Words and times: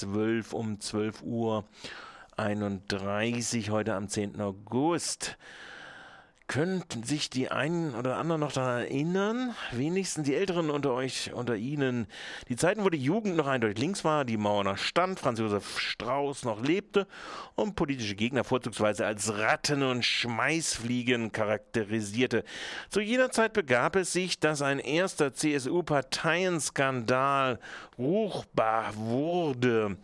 12 0.00 0.54
um 0.54 0.80
12 0.80 1.22
Uhr 1.22 1.64
31 2.36 3.70
heute 3.70 3.94
am 3.94 4.08
10. 4.08 4.40
August. 4.40 5.36
Könnten 6.50 7.04
sich 7.04 7.30
die 7.30 7.48
einen 7.48 7.94
oder 7.94 8.16
anderen 8.16 8.40
noch 8.40 8.50
daran 8.50 8.80
erinnern, 8.80 9.54
wenigstens 9.70 10.24
die 10.24 10.34
Älteren 10.34 10.70
unter 10.70 10.92
euch, 10.92 11.32
unter 11.32 11.54
Ihnen, 11.54 12.08
die 12.48 12.56
Zeiten, 12.56 12.82
wo 12.82 12.90
die 12.90 13.00
Jugend 13.00 13.36
noch 13.36 13.46
eindeutig 13.46 13.78
links 13.78 14.04
war, 14.04 14.24
die 14.24 14.36
Mauer 14.36 14.64
noch 14.64 14.76
stand, 14.76 15.20
Franz 15.20 15.38
Josef 15.38 15.78
Strauß 15.78 16.44
noch 16.44 16.60
lebte 16.60 17.06
und 17.54 17.76
politische 17.76 18.16
Gegner 18.16 18.42
vorzugsweise 18.42 19.06
als 19.06 19.32
Ratten 19.32 19.84
und 19.84 20.04
Schmeißfliegen 20.04 21.30
charakterisierte. 21.30 22.42
Zu 22.88 23.00
jener 23.00 23.30
Zeit 23.30 23.52
begab 23.52 23.94
es 23.94 24.12
sich, 24.12 24.40
dass 24.40 24.60
ein 24.60 24.80
erster 24.80 25.32
CSU-Parteienskandal 25.32 27.60
ruchbar 27.96 28.96
wurde 28.96 29.96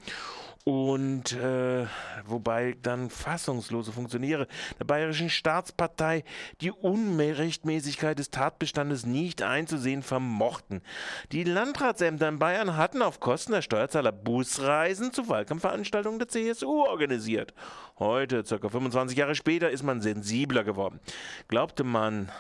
und 0.67 1.33
äh, 1.33 1.87
wobei 2.27 2.77
dann 2.83 3.09
fassungslose 3.09 3.93
Funktionäre 3.93 4.49
der 4.81 4.85
Bayerischen 4.85 5.31
Staatspartei 5.31 6.25
die 6.61 6.73
Unrechtmäßigkeit 6.73 8.19
des 8.19 8.33
Tatbestandes 8.33 9.07
nicht 9.07 9.43
einzusehen 9.43 10.03
vermochten. 10.03 10.83
Die 11.31 11.45
Landratsämter 11.45 12.29
in 12.29 12.41
Bayern 12.41 12.77
hatten 12.77 13.01
auf 13.01 13.21
Kosten 13.21 13.53
der 13.53 13.63
Steuerzahler 13.63 14.11
Busreisen 14.11 15.13
zu 15.13 15.29
Wahlkampfveranstaltungen 15.29 16.19
der 16.19 16.27
CSU 16.27 16.83
organisiert. 16.85 17.55
Heute, 18.01 18.43
ca. 18.43 18.69
25 18.69 19.17
Jahre 19.17 19.37
später, 19.37 19.71
ist 19.71 19.85
man 19.85 20.01
sensibler 20.01 20.65
geworden. 20.65 20.99
Glaubte 21.47 21.85
man, 21.85 22.33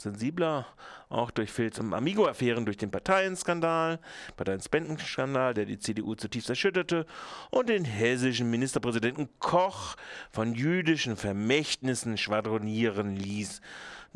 sensibler, 0.00 0.66
auch 1.08 1.30
durch 1.30 1.50
Filz- 1.50 1.78
und 1.78 1.94
Amigo-Affären, 1.94 2.64
durch 2.64 2.76
den 2.76 2.90
Parteienskandal, 2.90 4.00
Parteienspendenskandal, 4.36 5.54
der 5.54 5.64
die 5.64 5.78
CDU 5.78 6.14
zutiefst 6.14 6.50
erschütterte, 6.50 7.06
und 7.50 7.68
den 7.68 7.84
hessischen 7.84 8.50
Ministerpräsidenten 8.50 9.28
Koch 9.38 9.96
von 10.30 10.54
jüdischen 10.54 11.16
Vermächtnissen 11.16 12.16
schwadronieren 12.16 13.16
ließ. 13.16 13.60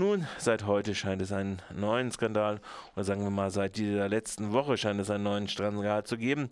Nun, 0.01 0.27
seit 0.39 0.65
heute 0.65 0.95
scheint 0.95 1.21
es 1.21 1.31
einen 1.31 1.61
neuen 1.75 2.11
Skandal, 2.11 2.63
oder 2.95 3.05
sagen 3.05 3.23
wir 3.23 3.29
mal, 3.29 3.51
seit 3.51 3.77
dieser 3.77 4.09
letzten 4.09 4.51
Woche 4.51 4.79
scheint 4.79 4.99
es 4.99 5.11
einen 5.11 5.25
neuen 5.25 5.47
Skandal 5.47 6.05
zu 6.05 6.17
geben. 6.17 6.49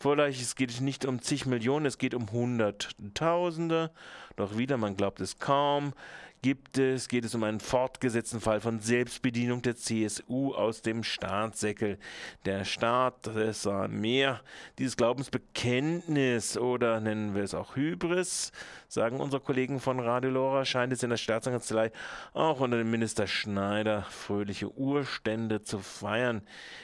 Vorläufig, 0.00 0.42
es 0.42 0.56
geht 0.56 0.80
nicht 0.80 1.04
um 1.04 1.22
zig 1.22 1.46
Millionen, 1.46 1.86
es 1.86 1.98
geht 1.98 2.12
um 2.12 2.32
Hunderttausende. 2.32 3.92
Doch 4.34 4.58
wieder, 4.58 4.78
man 4.78 4.96
glaubt 4.96 5.20
es 5.20 5.38
kaum, 5.38 5.92
gibt 6.42 6.78
es, 6.78 7.08
geht 7.08 7.24
es 7.24 7.34
um 7.34 7.42
einen 7.42 7.60
fortgesetzten 7.60 8.40
Fall 8.40 8.60
von 8.60 8.80
Selbstbedienung 8.80 9.62
der 9.62 9.76
CSU 9.76 10.54
aus 10.54 10.82
dem 10.82 11.02
Staatssäckel. 11.02 11.98
Der 12.44 12.64
Staat, 12.64 13.26
das 13.26 13.66
war 13.66 13.88
mehr 13.88 14.40
dieses 14.78 14.96
Glaubensbekenntnis 14.96 16.56
oder 16.56 17.00
nennen 17.00 17.34
wir 17.34 17.42
es 17.42 17.54
auch 17.54 17.74
Hybris, 17.74 18.52
sagen 18.86 19.20
unsere 19.20 19.42
Kollegen 19.42 19.80
von 19.80 19.98
Radio 20.00 20.30
Lora, 20.30 20.64
scheint 20.64 20.92
es 20.92 21.02
in 21.02 21.10
der 21.10 21.16
Staatsanwaltskanzlei 21.16 21.90
auch 22.34 22.60
unter 22.60 22.78
dem 22.78 22.87
Minister 22.90 23.26
Schneider 23.26 24.02
fröhliche 24.02 24.70
Urstände 24.76 25.62
zu 25.62 25.78
feiern. 25.78 26.42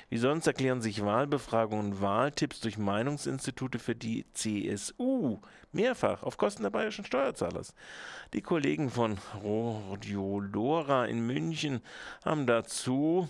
Wie 0.09 0.19
sonst 0.19 0.47
erklären 0.47 0.81
sich 0.81 1.05
Wahlbefragungen 1.05 1.93
und 1.93 2.01
Wahltipps 2.01 2.61
durch 2.61 2.79
Meinungsinstitute 2.79 3.79
für 3.79 3.95
die 3.95 4.27
CSU 4.33 5.41
mehrfach 5.75 6.22
auf 6.22 6.36
Kosten 6.36 6.62
der 6.62 6.70
bayerischen 6.70 7.05
Steuerzahlers. 7.05 7.75
Die 8.33 8.42
Kollegen 8.42 8.91
von 8.91 9.19
Rodiolora 9.42 11.06
in 11.06 11.27
München 11.27 11.80
haben 12.25 12.47
dazu 12.47 13.28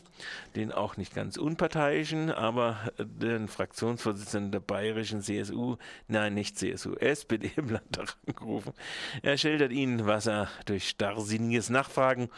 den 0.54 0.72
auch 0.72 0.96
nicht 0.96 1.14
ganz 1.14 1.36
unparteiischen, 1.36 2.30
aber 2.30 2.78
den 2.98 3.48
Fraktionsvorsitzenden 3.48 4.52
der 4.52 4.60
bayerischen 4.60 5.20
CSU, 5.22 5.76
nein, 6.08 6.34
nicht 6.34 6.58
CSU, 6.58 6.94
SPD 6.94 7.50
im 7.56 7.68
Landtag 7.68 8.16
angerufen. 8.26 8.72
Er 9.22 9.36
schildert 9.36 9.72
ihnen, 9.72 10.06
was 10.06 10.26
er 10.26 10.48
durch 10.66 10.88
starrsinniges 10.88 11.70
Nachfragen 11.70 12.30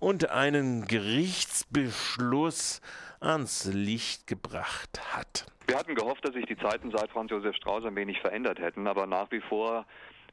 und 0.00 0.30
einen 0.30 0.86
Gerichtsbeschluss 0.86 2.80
ans 3.24 3.64
Licht 3.72 4.26
gebracht 4.26 5.00
hat. 5.14 5.46
Wir 5.66 5.78
hatten 5.78 5.94
gehofft, 5.94 6.24
dass 6.26 6.34
sich 6.34 6.46
die 6.46 6.58
Zeiten 6.58 6.90
seit 6.90 7.10
Franz 7.10 7.30
Josef 7.30 7.56
Strauß 7.56 7.84
ein 7.86 7.96
wenig 7.96 8.20
verändert 8.20 8.58
hätten, 8.58 8.86
aber 8.86 9.06
nach 9.06 9.30
wie 9.30 9.40
vor 9.40 9.86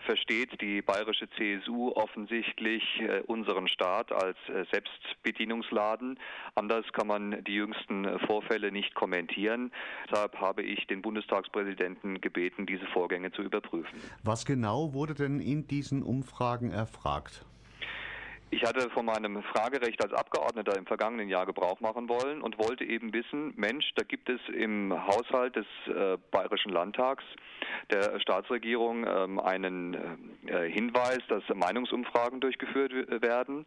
versteht 0.05 0.61
die 0.61 0.81
bayerische 0.81 1.27
CSU 1.37 1.91
offensichtlich 1.91 2.83
äh, 2.99 3.21
unseren 3.27 3.67
Staat 3.67 4.11
als 4.11 4.37
äh, 4.49 4.65
Selbstbedienungsladen. 4.71 6.19
Anders 6.55 6.85
kann 6.93 7.07
man 7.07 7.43
die 7.43 7.55
jüngsten 7.55 8.05
äh, 8.05 8.19
Vorfälle 8.25 8.71
nicht 8.71 8.95
kommentieren. 8.95 9.71
Deshalb 10.09 10.39
habe 10.39 10.63
ich 10.63 10.87
den 10.87 11.01
Bundestagspräsidenten 11.01 12.19
gebeten, 12.21 12.65
diese 12.65 12.85
Vorgänge 12.87 13.31
zu 13.31 13.41
überprüfen. 13.41 14.01
Was 14.23 14.45
genau 14.45 14.93
wurde 14.93 15.13
denn 15.13 15.39
in 15.39 15.67
diesen 15.67 16.03
Umfragen 16.03 16.71
erfragt? 16.71 17.45
Ich 18.53 18.65
hatte 18.65 18.89
von 18.89 19.05
meinem 19.05 19.41
Fragerecht 19.43 20.03
als 20.03 20.11
Abgeordneter 20.11 20.77
im 20.77 20.85
vergangenen 20.85 21.29
Jahr 21.29 21.45
Gebrauch 21.45 21.79
machen 21.79 22.09
wollen 22.09 22.41
und 22.41 22.57
wollte 22.59 22.83
eben 22.83 23.13
wissen, 23.13 23.53
Mensch, 23.55 23.89
da 23.95 24.03
gibt 24.03 24.27
es 24.27 24.41
im 24.53 24.93
Haushalt 25.07 25.55
des 25.55 25.65
äh, 25.87 26.17
Bayerischen 26.31 26.73
Landtags 26.73 27.23
der 27.89 28.19
Staatsregierung 28.19 29.07
ähm, 29.07 29.39
einen 29.39 29.93
äh, 30.47 30.69
Hinweis, 30.69 31.19
dass 31.29 31.43
Meinungsumfragen 31.53 32.41
durchgeführt 32.41 32.91
werden. 33.21 33.65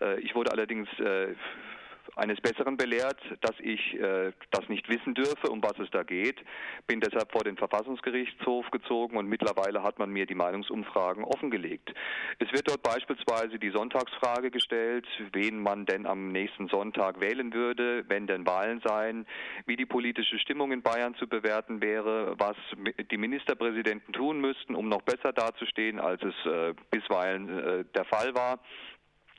Äh, 0.00 0.18
ich 0.18 0.34
wurde 0.34 0.50
allerdings 0.50 0.88
äh, 0.98 1.34
eines 2.14 2.40
Besseren 2.40 2.76
belehrt, 2.76 3.20
dass 3.40 3.54
ich 3.60 3.94
äh, 3.94 4.32
das 4.50 4.68
nicht 4.68 4.88
wissen 4.88 5.14
dürfe, 5.14 5.50
um 5.50 5.62
was 5.62 5.78
es 5.78 5.90
da 5.90 6.02
geht. 6.02 6.40
Bin 6.86 7.00
deshalb 7.00 7.32
vor 7.32 7.44
den 7.44 7.56
Verfassungsgerichtshof 7.56 8.70
gezogen 8.70 9.16
und 9.16 9.26
mittlerweile 9.26 9.82
hat 9.82 9.98
man 9.98 10.10
mir 10.10 10.26
die 10.26 10.34
Meinungsumfragen 10.34 11.24
offengelegt. 11.24 11.92
Es 12.38 12.52
wird 12.52 12.68
dort 12.68 12.82
beispielsweise 12.82 13.58
die 13.58 13.70
Sonntagsfrage 13.70 14.50
gestellt, 14.50 15.06
wen 15.32 15.60
man 15.60 15.86
denn 15.86 16.06
am 16.06 16.28
nächsten 16.28 16.68
Sonntag 16.68 17.20
wählen 17.20 17.52
würde, 17.52 18.04
wenn 18.08 18.26
denn 18.26 18.46
Wahlen 18.46 18.80
seien, 18.84 19.26
wie 19.66 19.76
die 19.76 19.86
politische 19.86 20.38
Stimmung 20.38 20.72
in 20.72 20.82
Bayern 20.82 21.14
zu 21.16 21.26
bewerten 21.26 21.80
wäre, 21.80 22.34
was 22.38 22.56
die 23.10 23.16
Ministerpräsidenten 23.16 24.12
tun 24.12 24.40
müssten, 24.40 24.74
um 24.74 24.88
noch 24.88 25.02
besser 25.02 25.32
dazustehen, 25.32 25.98
als 26.00 26.22
es 26.22 26.34
äh, 26.46 26.74
bisweilen 26.90 27.58
äh, 27.58 27.84
der 27.94 28.04
Fall 28.04 28.34
war. 28.34 28.60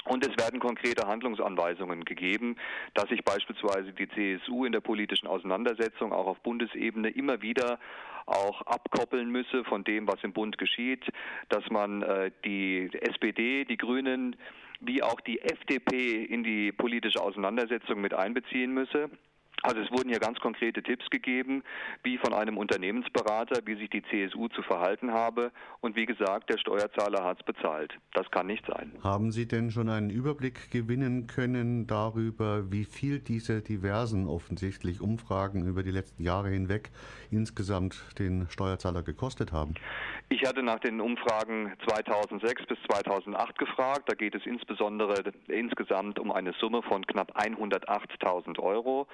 Und 0.07 0.25
es 0.25 0.37
werden 0.37 0.59
konkrete 0.59 1.07
Handlungsanweisungen 1.07 2.05
gegeben, 2.05 2.55
dass 2.93 3.09
sich 3.09 3.23
beispielsweise 3.23 3.91
die 3.91 4.07
CSU 4.07 4.65
in 4.65 4.71
der 4.71 4.79
politischen 4.79 5.27
Auseinandersetzung 5.27 6.13
auch 6.13 6.27
auf 6.27 6.39
Bundesebene 6.39 7.09
immer 7.09 7.41
wieder 7.41 7.79
auch 8.25 8.61
abkoppeln 8.63 9.29
müsse 9.29 9.63
von 9.65 9.83
dem, 9.83 10.07
was 10.07 10.23
im 10.23 10.33
Bund 10.33 10.57
geschieht, 10.57 11.05
dass 11.49 11.69
man 11.69 12.01
äh, 12.03 12.31
die 12.45 12.89
SPD, 12.93 13.65
die 13.65 13.77
Grünen 13.77 14.35
wie 14.79 15.01
auch 15.01 15.19
die 15.21 15.41
FDP 15.41 16.23
in 16.23 16.43
die 16.43 16.71
politische 16.71 17.21
Auseinandersetzung 17.21 17.99
mit 17.99 18.13
einbeziehen 18.13 18.73
müsse. 18.73 19.09
Also 19.67 19.81
es 19.81 19.91
wurden 19.91 20.07
hier 20.07 20.19
ganz 20.19 20.39
konkrete 20.39 20.81
Tipps 20.81 21.09
gegeben, 21.09 21.61
wie 22.01 22.17
von 22.17 22.33
einem 22.33 22.57
Unternehmensberater, 22.57 23.59
wie 23.65 23.75
sich 23.75 23.89
die 23.89 24.01
CSU 24.01 24.47
zu 24.47 24.61
verhalten 24.61 25.11
habe. 25.11 25.51
Und 25.81 25.97
wie 25.97 26.05
gesagt, 26.05 26.49
der 26.49 26.57
Steuerzahler 26.57 27.25
hat 27.25 27.41
es 27.41 27.45
bezahlt. 27.45 27.93
Das 28.13 28.31
kann 28.31 28.47
nicht 28.47 28.65
sein. 28.65 28.93
Haben 29.03 29.33
Sie 29.33 29.45
denn 29.45 29.69
schon 29.69 29.89
einen 29.89 30.09
Überblick 30.09 30.71
gewinnen 30.71 31.27
können 31.27 31.85
darüber, 31.85 32.71
wie 32.71 32.85
viel 32.85 33.19
diese 33.19 33.61
diversen 33.61 34.25
offensichtlich 34.25 35.01
Umfragen 35.01 35.67
über 35.67 35.83
die 35.83 35.91
letzten 35.91 36.23
Jahre 36.23 36.47
hinweg 36.47 36.89
insgesamt 37.29 38.17
den 38.19 38.47
Steuerzahler 38.49 39.03
gekostet 39.03 39.51
haben? 39.51 39.73
Ich 40.29 40.45
hatte 40.47 40.63
nach 40.63 40.79
den 40.79 41.01
Umfragen 41.01 41.73
2006 41.89 42.67
bis 42.67 42.77
2008 42.89 43.57
gefragt. 43.57 44.03
Da 44.07 44.15
geht 44.15 44.33
es 44.33 44.45
insbesondere 44.45 45.33
insgesamt 45.47 46.19
um 46.19 46.31
eine 46.31 46.53
Summe 46.53 46.81
von 46.83 47.05
knapp 47.05 47.37
108.000 47.37 48.59
Euro. 48.59 49.07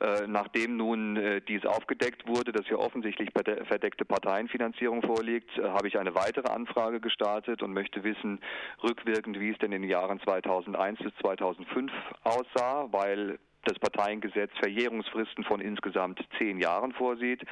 Äh, 0.00 0.26
nachdem 0.26 0.78
nun 0.78 1.16
äh, 1.16 1.42
dies 1.42 1.66
aufgedeckt 1.66 2.26
wurde, 2.26 2.52
dass 2.52 2.66
hier 2.66 2.78
offensichtlich 2.78 3.28
verdeckte 3.34 4.06
Parteienfinanzierung 4.06 5.02
vorliegt, 5.02 5.50
äh, 5.58 5.62
habe 5.68 5.88
ich 5.88 5.98
eine 5.98 6.14
weitere 6.14 6.50
Anfrage 6.50 7.00
gestartet 7.00 7.62
und 7.62 7.74
möchte 7.74 8.02
wissen, 8.02 8.40
rückwirkend, 8.82 9.38
wie 9.38 9.50
es 9.50 9.58
denn 9.58 9.72
in 9.72 9.82
den 9.82 9.90
Jahren 9.90 10.18
2001 10.20 11.00
bis 11.00 11.12
2005 11.20 11.92
aussah, 12.24 12.88
weil 12.90 13.38
das 13.64 13.78
Parteiengesetz 13.78 14.50
Verjährungsfristen 14.58 15.44
von 15.44 15.60
insgesamt 15.60 16.20
zehn 16.38 16.58
Jahren 16.58 16.92
vorsieht. 16.92 17.42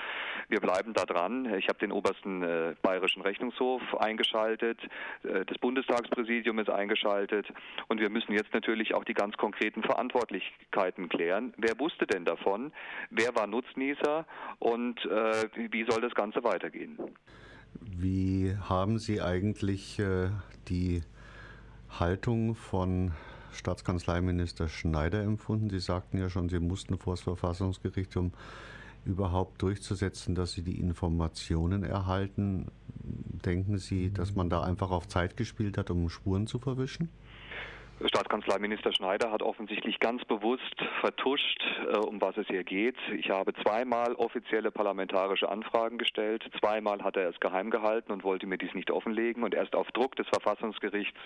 Wir 0.49 0.61
bleiben 0.61 0.95
da 0.95 1.05
dran. 1.05 1.53
Ich 1.55 1.69
habe 1.69 1.79
den 1.79 1.93
obersten 1.93 2.43
äh, 2.43 2.75
bayerischen 2.83 3.23
Rechnungshof 3.23 3.83
eingeschaltet, 3.99 4.79
äh, 5.23 5.45
das 5.45 5.59
Bundestagspräsidium 5.59 6.59
ist 6.59 6.71
eingeschaltet 6.71 7.47
und 7.89 8.01
wir 8.01 8.11
müssen 8.11 8.33
jetzt 8.33 8.53
natürlich 8.53 8.95
auch 8.95 9.05
die 9.05 9.15
ganz 9.15 9.37
konkreten 9.37 9.83
Verantwortlichkeiten 9.83 11.09
klären. 11.09 11.55
Wer 11.57 11.79
wusste 11.79 12.07
denn 12.07 12.25
davon? 12.25 12.73
Wer 13.11 13.35
war 13.35 13.47
Nutznießer 13.47 14.27
und 14.59 15.05
äh, 15.05 15.49
wie 15.71 15.85
soll 15.89 16.01
das 16.01 16.15
Ganze 16.15 16.43
weitergehen? 16.45 16.99
Wie 17.81 18.57
haben 18.69 18.99
Sie 18.99 19.21
eigentlich 19.21 19.99
äh, 19.99 20.31
die 20.69 21.03
Haltung 21.99 22.55
von 22.55 23.13
Staatskanzleiminister 23.53 24.69
Schneider 24.69 25.23
empfunden? 25.23 25.71
Sie 25.71 25.81
sagten 25.81 26.19
ja 26.19 26.31
schon, 26.31 26.49
Sie 26.49 26.59
mussten 26.59 26.99
vor 26.99 27.15
das 27.15 27.23
Verfassungsgericht, 27.23 28.17
um 28.17 28.33
überhaupt 29.05 29.63
durchzusetzen, 29.63 30.35
dass 30.35 30.53
sie 30.53 30.63
die 30.63 30.79
Informationen 30.79 31.83
erhalten? 31.83 32.67
Denken 33.45 33.79
Sie, 33.79 34.13
dass 34.13 34.35
man 34.35 34.51
da 34.51 34.63
einfach 34.63 34.91
auf 34.91 35.09
Zeit 35.09 35.37
gespielt 35.37 35.79
hat, 35.79 35.91
um 35.91 36.11
Spuren 36.11 36.47
zu 36.47 36.59
verwischen? 36.59 37.09
Staatskanzleiminister 38.07 38.93
Schneider 38.93 39.33
hat 39.33 39.43
offensichtlich 39.43 39.99
ganz 39.99 40.25
bewusst 40.25 40.63
vertuscht, 41.01 41.61
äh, 41.93 41.97
um 41.97 42.21
was 42.21 42.37
es 42.37 42.47
hier 42.47 42.63
geht. 42.63 42.97
Ich 43.17 43.31
habe 43.31 43.53
zweimal 43.55 44.15
offizielle 44.15 44.71
parlamentarische 44.71 45.49
Anfragen 45.49 45.99
gestellt. 45.99 46.49
Zweimal 46.61 47.03
hat 47.03 47.17
er 47.17 47.29
es 47.29 47.41
geheim 47.41 47.71
gehalten 47.71 48.13
und 48.13 48.23
wollte 48.23 48.47
mir 48.47 48.57
dies 48.57 48.73
nicht 48.75 48.93
offenlegen. 48.93 49.43
Und 49.43 49.53
erst 49.53 49.75
auf 49.75 49.91
Druck 49.91 50.15
des 50.15 50.29
Verfassungsgerichts 50.29 51.19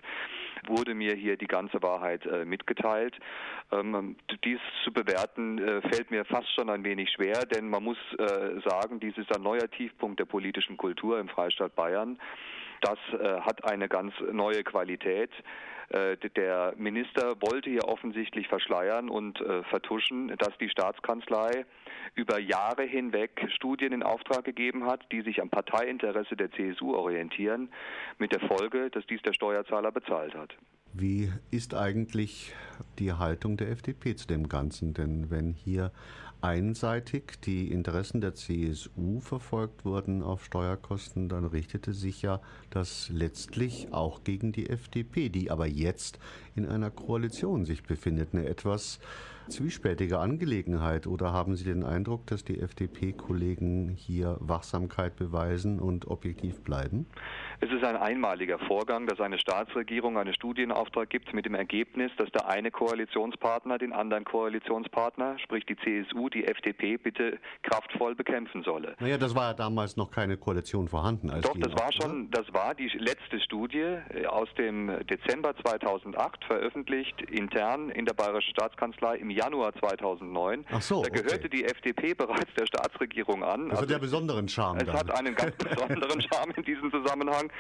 wurde 0.67 0.95
mir 0.95 1.15
hier 1.15 1.37
die 1.37 1.47
ganze 1.47 1.83
Wahrheit 1.83 2.25
äh, 2.25 2.47
mitgeteilt. 2.47 3.19
Ähm, 3.71 4.17
dies 4.45 4.61
zu 4.85 4.93
bewerten 4.93 5.59
äh, 5.59 5.83
fällt 5.83 6.11
mir 6.11 6.25
fast 6.25 6.51
schon 6.55 6.71
ein 6.71 6.85
wenig 6.85 7.11
schwer, 7.11 7.45
denn 7.45 7.69
man 7.69 7.85
muss 7.85 7.99
sagen, 8.65 9.01
dies 9.01 9.17
ist 9.17 9.35
ein 9.35 9.43
neuer 9.43 9.71
Tiefpunkt 9.71 10.19
der 10.21 10.25
politischen 10.25 10.77
Kultur 10.77 11.19
im 11.19 11.29
Freistaat 11.29 11.75
Bayern. 11.75 12.19
Das 12.83 12.99
äh, 13.13 13.41
hat 13.41 13.65
eine 13.65 13.89
ganz 13.89 14.13
neue 14.33 14.65
Qualität. 14.65 15.31
Äh, 15.91 16.17
der 16.37 16.75
Minister 16.77 17.37
wollte 17.41 17.71
hier 17.71 17.85
offensichtlich 17.85 18.49
verschleiern 18.49 19.09
und 19.09 19.41
äh, 19.41 19.63
vertuschen, 19.65 20.35
dass 20.37 20.57
die 20.59 20.69
Staatskanzlei 20.69 21.65
über 22.17 22.41
Jahre 22.41 22.83
hinweg 22.83 23.47
Studien 23.55 23.93
in 23.93 24.03
Auftrag 24.03 24.45
gegeben 24.45 24.85
hat, 24.85 25.01
die 25.13 25.23
sich 25.23 25.41
am 25.41 25.49
Parteiinteresse 25.49 26.35
der 26.35 26.51
CSU 26.51 26.95
orientieren, 26.95 27.71
mit 28.19 28.33
der 28.33 28.41
Folge, 28.41 28.91
dass 28.91 29.07
dies 29.07 29.23
der 29.23 29.33
Steuerzahler 29.33 29.93
bezahlt 29.93 30.35
hat. 30.35 30.53
Wie 30.93 31.33
ist 31.51 31.75
eigentlich 31.75 32.53
die 32.99 33.13
Haltung 33.13 33.57
der 33.57 33.71
FDP 33.71 34.17
zu 34.17 34.27
dem 34.27 34.49
Ganzen? 34.49 34.93
Denn 34.93 35.31
wenn 35.31 35.53
hier 35.53 35.93
einseitig 36.43 37.41
die 37.45 37.71
Interessen 37.71 38.21
der 38.21 38.35
CSU 38.35 39.21
verfolgt 39.21 39.85
wurden 39.85 40.23
auf 40.23 40.45
Steuerkosten, 40.45 41.29
dann 41.29 41.45
richtete 41.45 41.93
sich 41.93 42.23
ja 42.23 42.41
das 42.71 43.09
letztlich 43.09 43.93
auch 43.93 44.25
gegen 44.25 44.53
die 44.53 44.69
FDP, 44.69 45.29
die 45.29 45.51
aber 45.51 45.67
jetzt 45.67 46.19
in 46.55 46.67
einer 46.67 46.91
Koalition 46.91 47.65
sich 47.65 47.85
befindet. 47.85 48.31
Eine 48.33 48.47
etwas 48.47 48.99
zwiespältige 49.49 50.19
Angelegenheit 50.19 51.07
oder 51.07 51.33
haben 51.33 51.57
Sie 51.57 51.65
den 51.65 51.85
Eindruck, 51.85 52.27
dass 52.27 52.45
die 52.45 52.61
FDP-Kollegen 52.61 53.89
hier 53.89 54.37
Wachsamkeit 54.41 55.17
beweisen 55.17 55.81
und 55.81 56.09
objektiv 56.09 56.63
bleiben? 56.63 57.07
Es 57.61 57.71
ist 57.71 57.85
ein 57.85 57.97
einmaliger 57.97 58.59
Vorgang, 58.59 59.07
dass 59.07 59.21
eine 59.21 59.39
Staatsregierung 59.39 60.19
einen 60.19 60.35
Studienauftrag 60.35 61.09
gibt 61.09 61.33
mit 61.33 61.47
dem 61.47 61.55
Ergebnis, 61.55 62.11
dass 62.17 62.31
der 62.33 62.49
eine 62.49 62.71
Koalitionspartner 62.73 63.79
den 63.79 63.93
anderen 63.93 64.25
Koalitionspartner, 64.25 65.39
sprich 65.39 65.65
die 65.67 65.77
CSU, 65.77 66.29
die 66.29 66.45
FDP, 66.45 66.97
bitte 66.97 67.39
kraftvoll 67.63 68.15
bekämpfen 68.15 68.63
solle. 68.65 68.97
Naja, 68.99 69.17
das 69.17 69.35
war 69.35 69.51
ja 69.51 69.55
damals 69.55 69.97
noch 69.97 70.11
keine 70.11 70.37
Koalition 70.37 70.89
vorhanden. 70.89 71.31
Als 71.31 71.47
Doch, 71.47 71.57
das 71.57 71.73
war 71.75 71.93
schon, 71.93 72.31
das 72.31 72.53
war 72.53 72.75
die 72.75 72.89
letzte 72.89 73.39
Studie 73.41 73.79
äh, 73.79 74.27
aus 74.27 74.49
dem 74.59 74.91
Dezember 75.07 75.55
2008 75.57 76.45
veröffentlicht 76.45 77.23
intern 77.23 77.91
in 77.91 78.07
der 78.07 78.15
Bayerischen 78.15 78.51
Staatskanzlei 78.51 79.17
im 79.17 79.31
Januar 79.33 79.75
2009. 79.75 80.65
Ach 80.71 80.83
so, 80.83 81.03
da 81.03 81.09
gehörte 81.09 81.47
okay. 81.47 81.49
die 81.49 81.65
FDP 81.65 82.15
bereits 82.15 82.53
der 82.59 82.67
Staatsregierung 82.67 83.43
an. 83.43 83.69
Das 83.69 83.79
also, 83.79 83.83
hat 83.83 83.91
ja 83.91 83.99
besonderen 83.99 84.49
Charme. 84.49 84.79
Es 84.79 84.87
dann. 84.87 84.97
hat 84.97 85.19
einen 85.19 85.35
ganz 85.35 85.57
besonderen 85.57 86.21
Charme 86.21 86.53
in 86.57 86.63
diesem 86.65 86.91
Zusammenhang. 86.91 87.53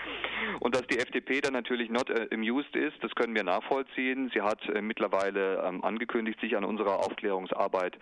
Und 0.60 0.74
dass 0.74 0.86
die 0.86 0.98
FDP 0.98 1.40
dann 1.40 1.52
natürlich 1.52 1.90
not 1.90 2.10
äh, 2.10 2.28
amused 2.32 2.74
ist, 2.76 2.96
das 3.02 3.14
können 3.14 3.34
wir 3.34 3.44
nachvollziehen. 3.44 4.30
Sie 4.34 4.40
hat 4.40 4.60
äh, 4.68 4.80
mittlerweile 4.80 5.62
ähm, 5.64 5.82
angekündigt, 5.84 6.40
sich 6.40 6.56
an 6.56 6.64
unserer 6.64 7.00
Aufklärungsarbeit 7.00 7.98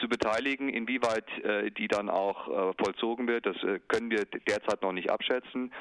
zu 0.00 0.08
beteiligen. 0.08 0.68
Inwieweit 0.68 1.28
äh, 1.42 1.70
die 1.70 1.88
dann 1.88 2.08
auch 2.08 2.74
vollzogen 2.78 3.26
wird, 3.26 3.46
das 3.46 3.56
können 3.88 4.10
wir 4.10 4.24
derzeit 4.46 4.82
noch 4.82 4.92
nicht 4.92 5.10
abschätzen. 5.10 5.72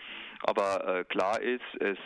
Aber 0.45 0.99
äh, 0.99 1.03
klar 1.05 1.41
ist, 1.41 1.61
es 1.79 1.97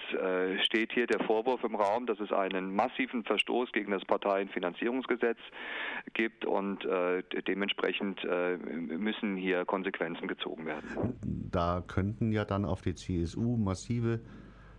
steht 0.65 0.93
hier 0.93 1.07
der 1.07 1.19
Vorwurf 1.25 1.63
im 1.63 1.75
Raum, 1.75 2.05
dass 2.05 2.19
es 2.19 2.31
einen 2.31 2.73
massiven 2.73 3.23
Verstoß 3.23 3.71
gegen 3.71 3.91
das 3.91 4.05
Parteienfinanzierungsgesetz 4.05 5.37
gibt 6.13 6.45
und 6.45 6.87
dementsprechend 7.47 8.19
müssen 8.63 9.35
hier 9.35 9.65
Konsequenzen 9.65 10.27
gezogen 10.27 10.65
werden. 10.65 11.17
Da 11.51 11.83
könnten 11.85 12.31
ja 12.31 12.45
dann 12.45 12.65
auf 12.65 12.81
die 12.81 12.95
CSU 12.95 13.57
massive 13.57 14.21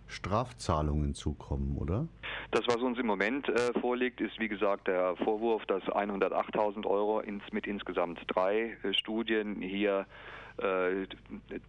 Strafzahlungen 0.09 1.13
zukommen, 1.13 1.77
oder? 1.77 2.07
Das, 2.51 2.61
was 2.67 2.77
uns 2.77 2.97
im 2.97 3.05
Moment 3.05 3.47
äh, 3.47 3.79
vorliegt, 3.79 4.19
ist 4.21 4.39
wie 4.39 4.47
gesagt 4.47 4.87
der 4.87 5.15
Vorwurf, 5.17 5.65
dass 5.67 5.83
108.000 5.83 6.85
Euro 6.85 7.19
ins, 7.19 7.43
mit 7.51 7.67
insgesamt 7.67 8.19
drei 8.27 8.77
äh, 8.83 8.93
Studien 8.93 9.61
hier 9.61 9.99
äh, 9.99 10.38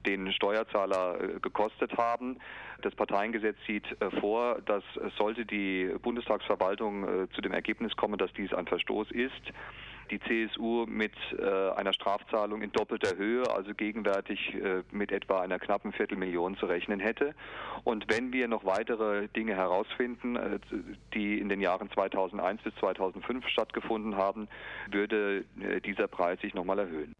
den 0.06 0.32
Steuerzahler 0.32 1.20
äh, 1.20 1.40
gekostet 1.40 1.96
haben. 1.96 2.38
Das 2.82 2.94
Parteiengesetz 2.94 3.56
sieht 3.66 3.84
äh, 4.00 4.10
vor, 4.20 4.60
dass 4.66 4.84
sollte 5.16 5.44
die 5.44 5.94
Bundestagsverwaltung 6.02 7.28
zu 7.34 7.40
dem 7.40 7.52
Ergebnis 7.52 7.94
kommen, 7.96 8.18
dass 8.18 8.32
dies 8.32 8.52
ein 8.52 8.66
Verstoß 8.66 9.10
ist, 9.10 9.52
die 10.10 10.20
CSU 10.20 10.86
mit 10.86 11.12
äh, 11.38 11.70
einer 11.70 11.92
Strafzahlung 11.92 12.62
in 12.62 12.72
doppelter 12.72 13.16
Höhe, 13.16 13.44
also 13.50 13.74
gegenwärtig 13.74 14.54
äh, 14.54 14.82
mit 14.90 15.12
etwa 15.12 15.40
einer 15.40 15.58
knappen 15.58 15.92
Viertelmillion 15.92 16.56
zu 16.56 16.66
rechnen 16.66 17.00
hätte. 17.00 17.34
Und 17.84 18.06
wenn 18.08 18.32
wir 18.32 18.48
noch 18.48 18.64
weitere 18.64 19.28
Dinge 19.28 19.54
herausfinden, 19.54 20.36
äh, 20.36 20.58
die 21.14 21.38
in 21.38 21.48
den 21.48 21.60
Jahren 21.60 21.90
2001 21.90 22.62
bis 22.62 22.74
2005 22.76 23.46
stattgefunden 23.48 24.16
haben, 24.16 24.48
würde 24.90 25.44
äh, 25.60 25.80
dieser 25.80 26.08
Preis 26.08 26.40
sich 26.40 26.54
nochmal 26.54 26.80
erhöhen. 26.80 27.14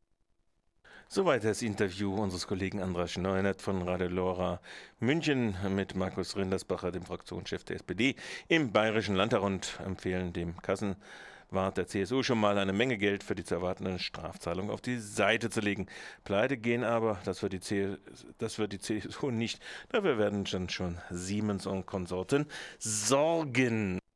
Soweit 1.13 1.43
das 1.43 1.61
Interview 1.61 2.15
unseres 2.15 2.47
Kollegen 2.47 2.81
Andras 2.81 3.17
Neunert 3.17 3.61
von 3.61 3.83
Radelora 3.83 4.61
München 5.01 5.57
mit 5.75 5.97
Markus 5.97 6.37
Rindersbacher, 6.37 6.93
dem 6.93 7.03
Fraktionschef 7.03 7.65
der 7.65 7.75
SPD 7.75 8.15
im 8.47 8.71
Bayerischen 8.71 9.17
Landtag 9.17 9.43
und 9.43 9.81
empfehlen 9.85 10.33
dem 10.33 10.57
Kassen 10.63 10.95
war 11.51 11.73
der 11.73 11.89
CSU 11.89 12.23
schon 12.23 12.39
mal 12.39 12.59
eine 12.59 12.73
Menge 12.73 12.97
Geld 12.97 13.25
für 13.25 13.35
die 13.35 13.43
zu 13.43 13.57
erwartenden 13.57 13.99
Strafzahlungen 13.99 14.71
auf 14.71 14.83
die 14.83 15.01
Seite 15.01 15.51
zu 15.51 15.59
legen. 15.59 15.89
Pleite 16.23 16.57
gehen 16.57 16.85
aber, 16.85 17.19
das 17.25 17.43
wird 17.43 17.55
die, 17.55 17.61
C 17.61 17.97
das 18.39 18.61
wird 18.61 18.73
die 18.73 18.79
CSU 18.79 19.33
nicht. 19.33 19.61
Dafür 19.89 20.17
werden 20.17 20.45
dann 20.45 20.69
schon 20.69 20.99
Siemens 21.11 21.67
und 21.67 21.87
Konsorten 21.87 22.47
sorgen. 22.79 24.00